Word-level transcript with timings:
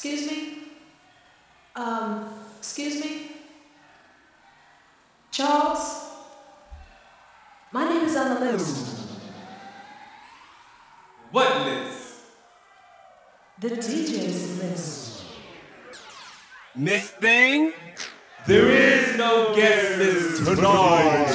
Excuse 0.00 0.30
me? 0.30 0.58
Um, 1.74 2.32
excuse 2.56 3.04
me? 3.04 3.32
Charles? 5.32 6.04
My 7.72 7.88
name 7.88 8.04
is 8.04 8.14
on 8.14 8.34
the 8.34 8.52
list. 8.52 9.08
What 11.32 11.66
list? 11.66 12.14
The 13.58 13.70
DJ's 13.70 14.62
list. 14.62 15.24
Miss 16.76 17.10
Thing? 17.10 17.72
There 18.46 18.70
is 18.70 19.18
no 19.18 19.52
guest 19.56 19.98
list 19.98 20.44
tonight. 20.44 21.27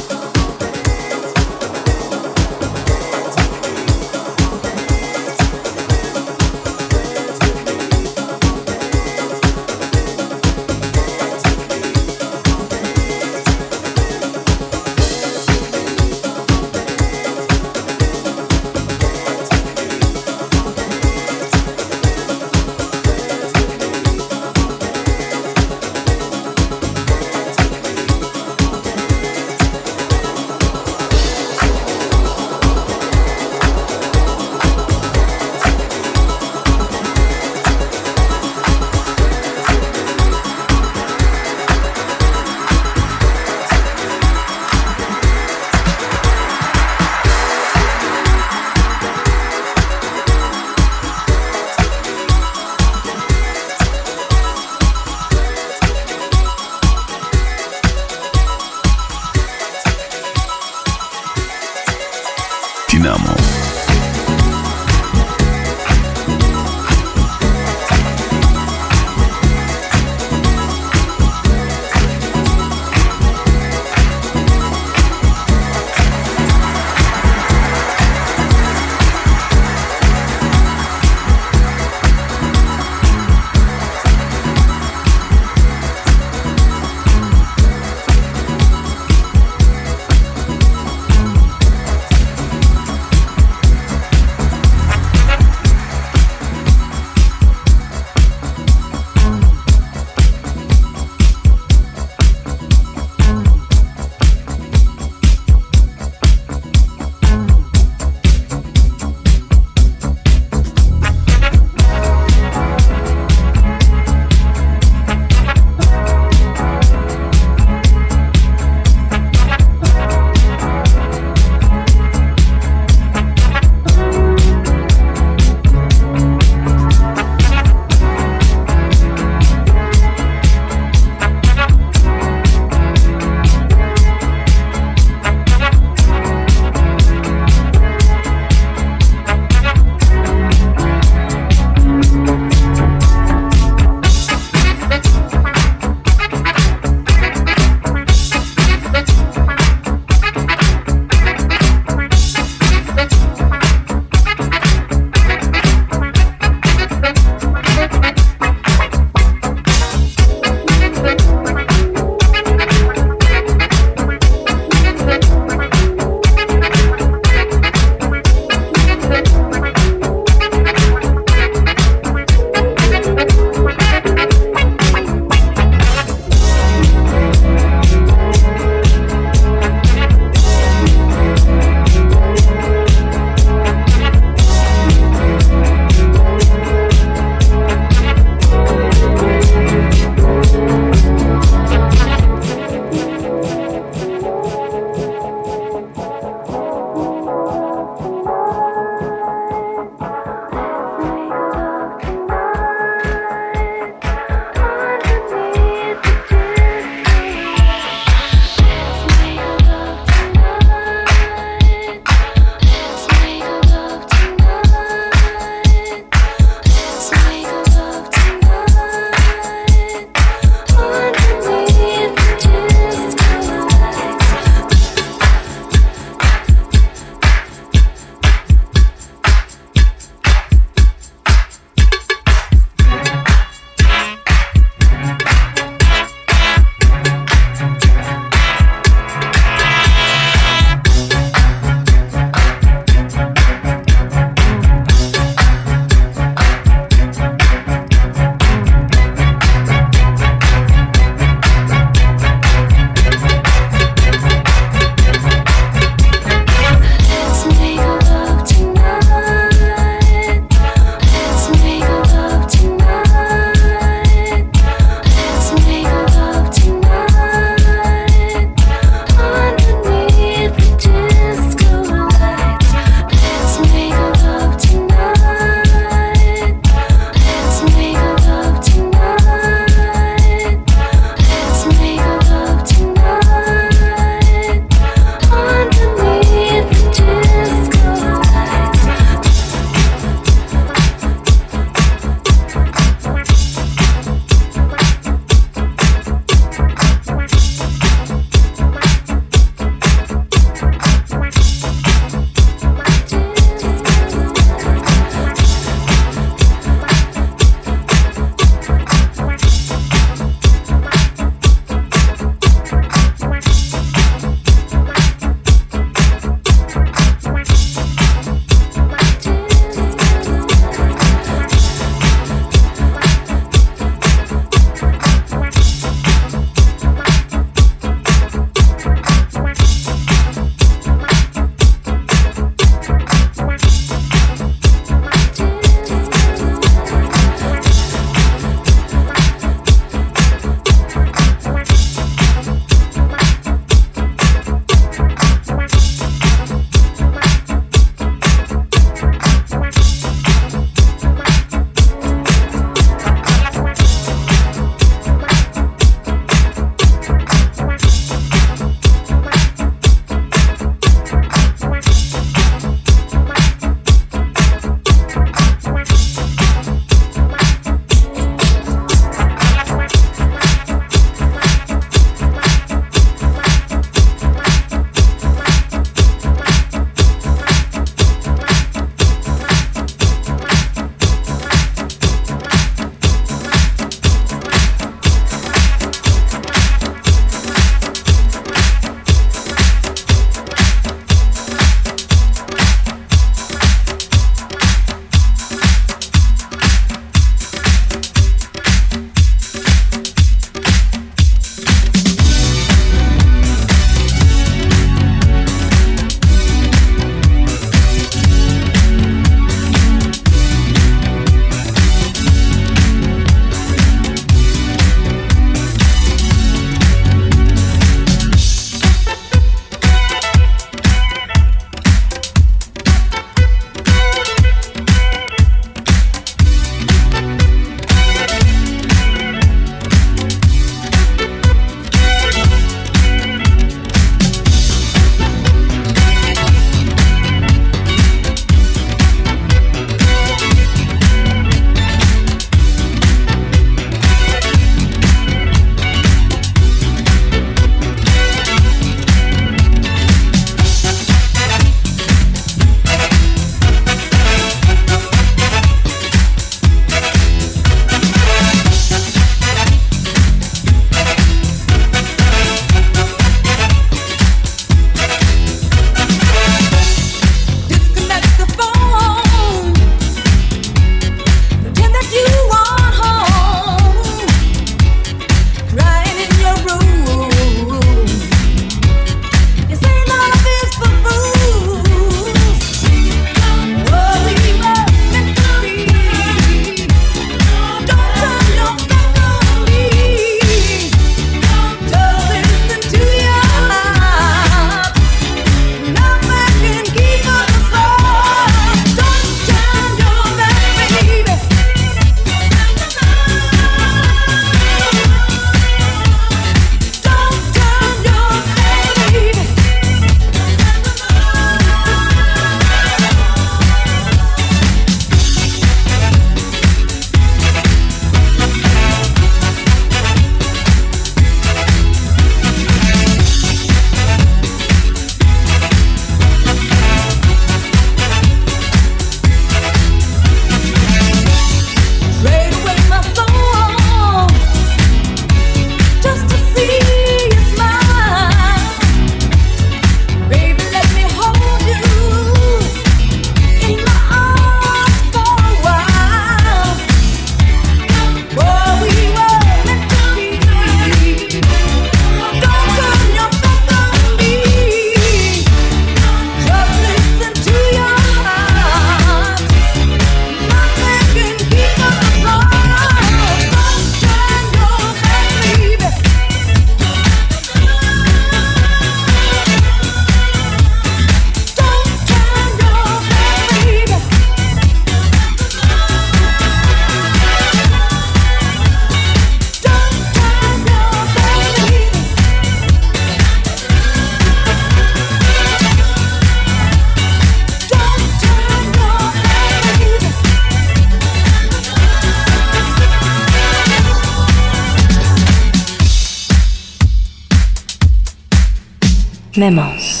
Memos. 599.37 600.00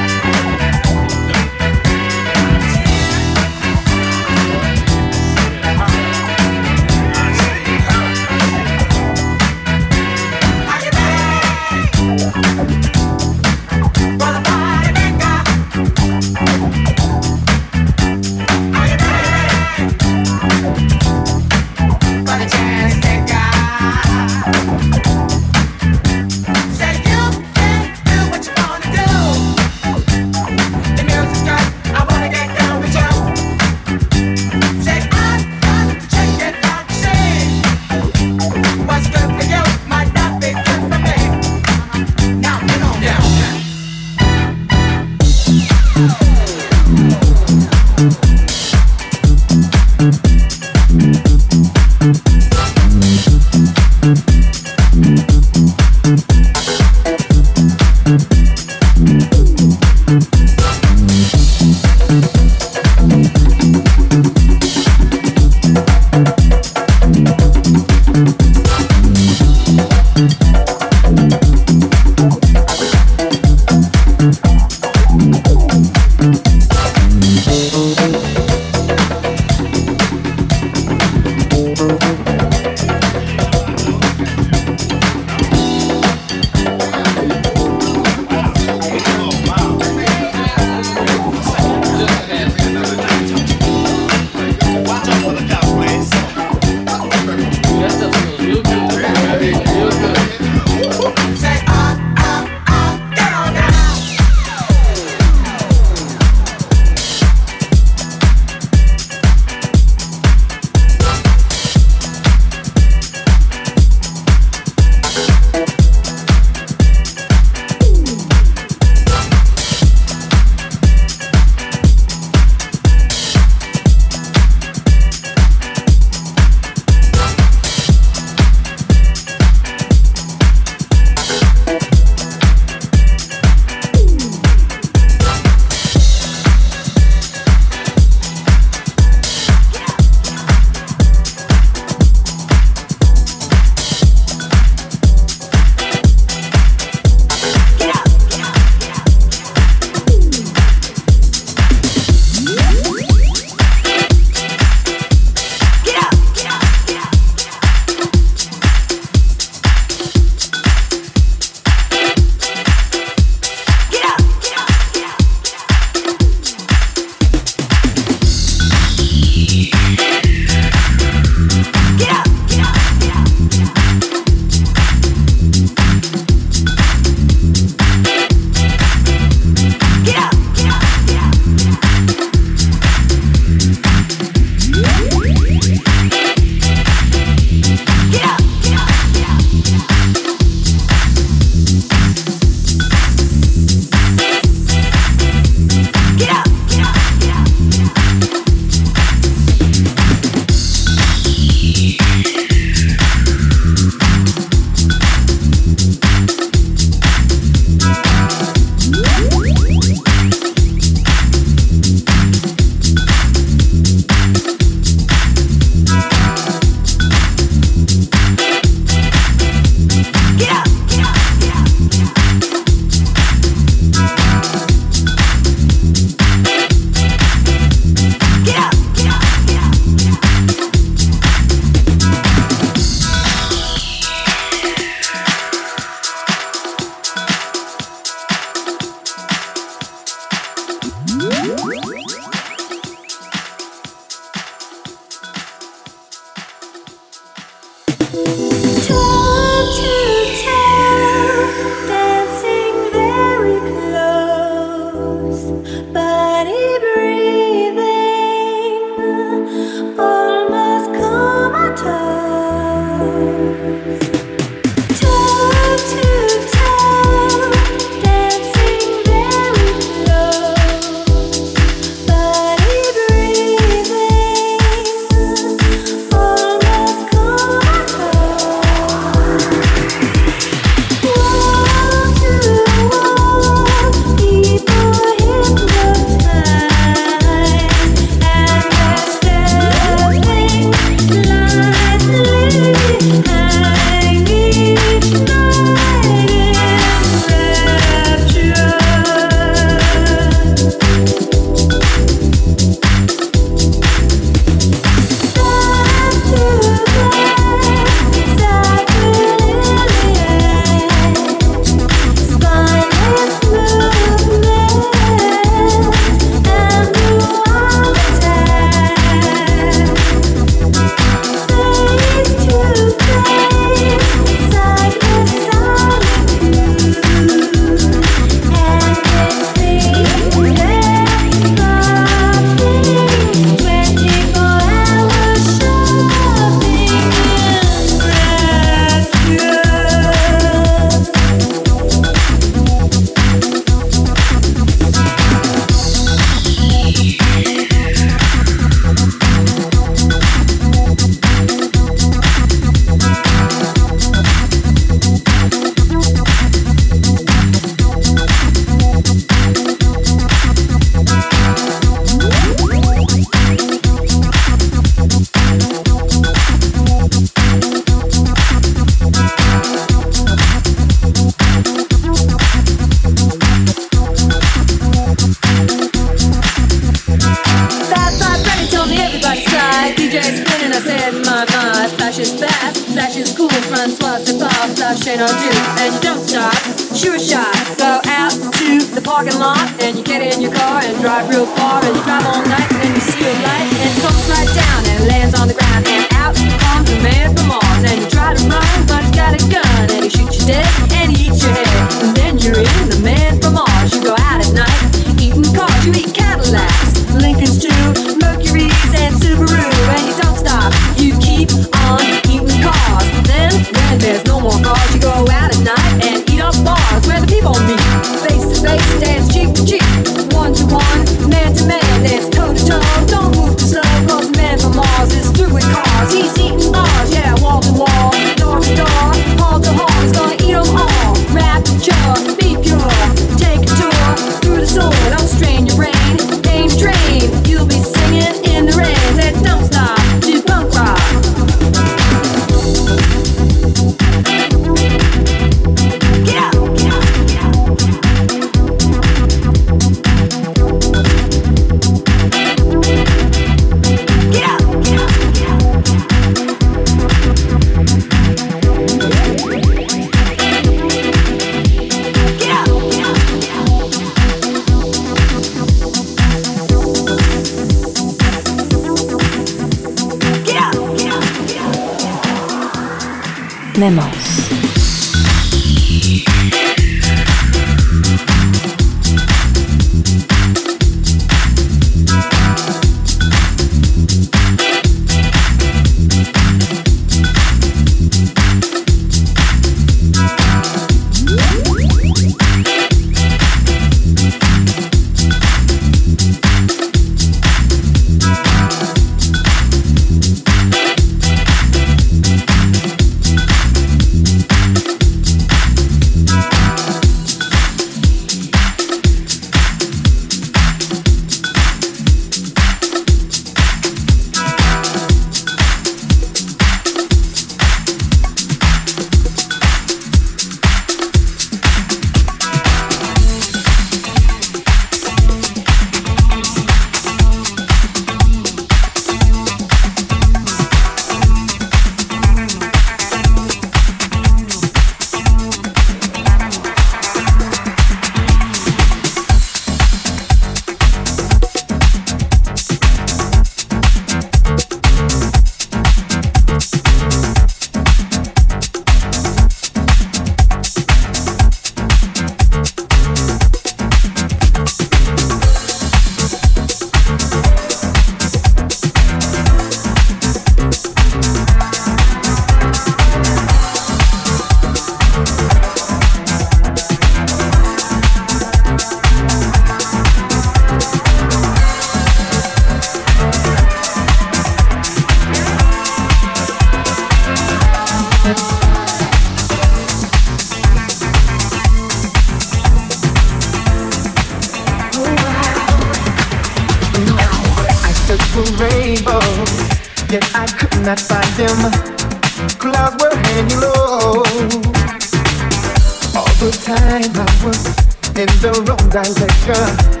Direction. 598.91 600.00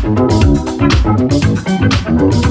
Thank 0.00 0.20
you. 2.44 2.47